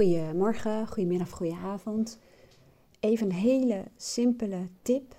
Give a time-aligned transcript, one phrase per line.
[0.00, 2.18] Goedemorgen, goedemiddag, goedenavond.
[3.00, 5.16] Even een hele simpele tip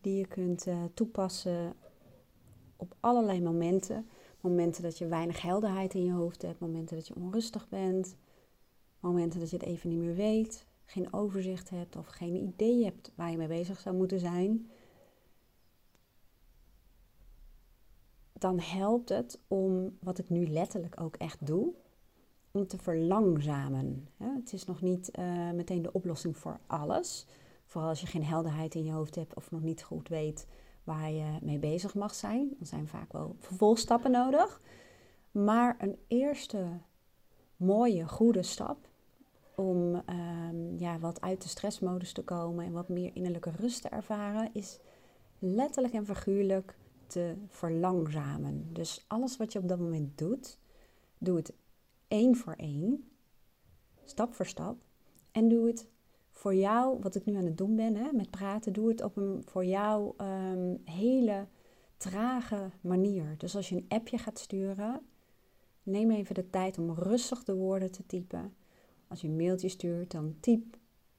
[0.00, 1.74] die je kunt uh, toepassen
[2.76, 4.08] op allerlei momenten.
[4.40, 8.16] Momenten dat je weinig helderheid in je hoofd hebt, momenten dat je onrustig bent,
[9.00, 13.12] momenten dat je het even niet meer weet, geen overzicht hebt of geen idee hebt
[13.14, 14.70] waar je mee bezig zou moeten zijn.
[18.32, 21.74] Dan helpt het om wat ik nu letterlijk ook echt doe,
[22.56, 24.08] om te verlangzamen.
[24.16, 27.26] Het is nog niet eh, meteen de oplossing voor alles.
[27.64, 30.46] Vooral als je geen helderheid in je hoofd hebt of nog niet goed weet
[30.84, 32.48] waar je mee bezig mag zijn.
[32.58, 34.60] Dan zijn vaak wel vervolgstappen nodig.
[35.30, 36.66] Maar een eerste
[37.56, 38.88] mooie, goede stap
[39.54, 43.88] om ehm, ja, wat uit de stressmodus te komen en wat meer innerlijke rust te
[43.88, 44.78] ervaren, is
[45.38, 48.68] letterlijk en figuurlijk te verlangzamen.
[48.72, 50.58] Dus alles wat je op dat moment doet,
[51.18, 51.52] doe het
[52.08, 53.08] één voor één,
[54.04, 54.76] stap voor stap.
[55.32, 55.88] En doe het
[56.30, 59.16] voor jou, wat ik nu aan het doen ben hè, met praten, doe het op
[59.16, 61.46] een voor jou ehm, hele
[61.96, 63.34] trage manier.
[63.38, 65.00] Dus als je een appje gaat sturen,
[65.82, 68.54] neem even de tijd om rustig de woorden te typen.
[69.08, 70.76] Als je een mailtje stuurt, dan typ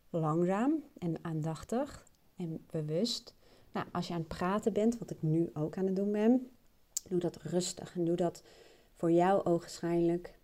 [0.09, 3.35] langzaam en aandachtig en bewust.
[3.71, 6.49] Nou, als je aan het praten bent, wat ik nu ook aan het doen ben,
[7.09, 8.43] doe dat rustig en doe dat
[8.95, 10.36] voor jou ogenschijnlijk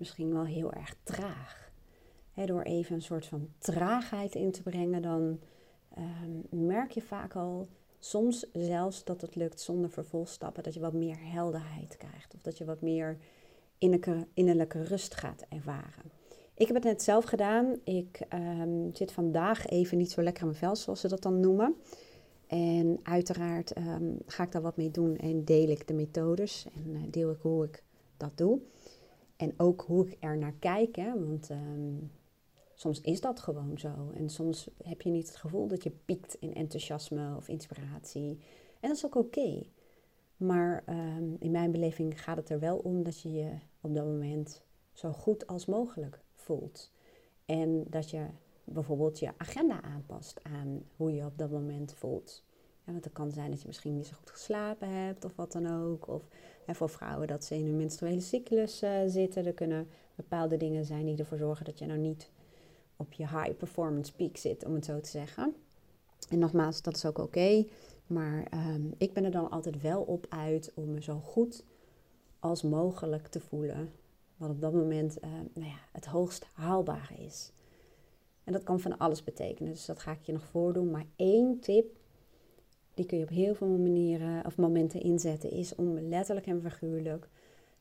[0.00, 1.68] misschien wel heel erg traag.
[2.44, 5.40] door even een soort van traagheid in te brengen, dan
[5.94, 10.92] ehm, merk je vaak al soms zelfs dat het lukt zonder vervolgstappen, dat je wat
[10.92, 13.18] meer helderheid krijgt of dat je wat meer
[13.78, 16.10] innerlijke, innerlijke rust gaat ervaren.
[16.54, 17.76] Ik heb het net zelf gedaan.
[17.84, 21.40] Ik ehm, zit vandaag even niet zo lekker aan mijn vel, zoals ze dat dan
[21.40, 21.76] noemen.
[22.46, 26.94] En uiteraard ehm, ga ik daar wat mee doen en deel ik de methodes en
[26.94, 27.82] uh, deel ik hoe ik
[28.16, 28.60] dat doe.
[29.40, 31.96] En ook hoe ik er naar kijk, hè, want ehm,
[32.74, 34.10] soms is dat gewoon zo.
[34.14, 38.38] En soms heb je niet het gevoel dat je piekt in enthousiasme of inspiratie.
[38.80, 39.62] En dat is ook oké.
[40.36, 43.50] Maar ehm, in mijn beleving gaat het er wel om dat je je
[43.80, 46.92] op dat moment zo goed als mogelijk voelt.
[47.44, 48.26] En dat je
[48.64, 52.44] bijvoorbeeld je agenda aanpast aan hoe je op dat moment voelt.
[52.84, 55.52] Ja, want het kan zijn dat je misschien niet zo goed geslapen hebt of wat
[55.52, 56.08] dan ook.
[56.08, 56.22] Of
[56.76, 59.46] voor vrouwen dat ze in hun menstruele cyclus uh, zitten.
[59.46, 62.30] Er kunnen bepaalde dingen zijn die ervoor zorgen dat je nou niet
[62.96, 65.54] op je high performance peak zit, om het zo te zeggen.
[66.28, 67.64] En nogmaals, dat is ook oké.
[68.06, 71.64] maar um, ik ben er dan altijd wel op uit om me zo goed
[72.38, 73.92] als mogelijk te voelen.
[74.36, 77.52] Wat op dat moment uh, nou ja, het hoogst haalbare is.
[78.44, 79.72] En dat kan van alles betekenen.
[79.72, 80.90] Dus dat ga ik je nog voordoen.
[80.90, 81.96] Maar één tip
[83.00, 87.28] die kun je op heel veel manieren of momenten inzetten, is om letterlijk en figuurlijk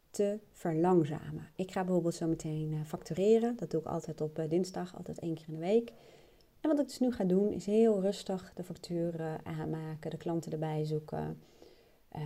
[0.09, 1.47] te verlangzamen.
[1.56, 3.56] Ik ga bijvoorbeeld zo meteen uh, factureren.
[3.58, 5.94] Dat doe ik altijd op uh, dinsdag, altijd één keer in de week.
[6.62, 10.52] En wat ik dus nu ga doen, is heel rustig de facturen aanmaken, de klanten
[10.52, 11.41] erbij zoeken.
[12.16, 12.22] Uh,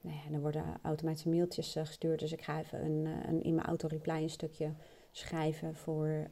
[0.00, 2.20] nou ja, dan worden automatische mailtjes gestuurd.
[2.20, 4.72] Dus ik ga even een, een, in mijn auto-reply een stukje
[5.10, 6.28] schrijven voor,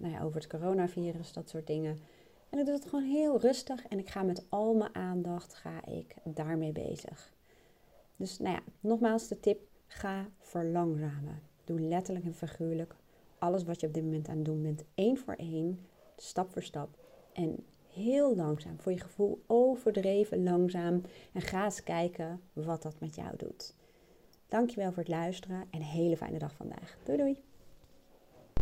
[0.00, 1.98] nou ja, over het coronavirus, dat soort dingen.
[2.50, 5.86] En ik doe het gewoon heel rustig en ik ga met al mijn aandacht ga
[5.86, 7.32] ik daarmee bezig.
[8.16, 11.42] Dus nou ja, nogmaals de tip, ga verlangzamen.
[11.64, 12.94] Doe letterlijk en figuurlijk
[13.40, 16.62] alles wat je op dit moment aan het doen bent, één voor één, stap voor
[16.62, 16.98] stap.
[17.32, 21.02] En heel langzaam, voor je gevoel overdreven langzaam.
[21.32, 23.74] En ga eens kijken wat dat met jou doet.
[24.48, 26.98] Dankjewel voor het luisteren en een hele fijne dag vandaag.
[27.04, 27.49] Doei doei!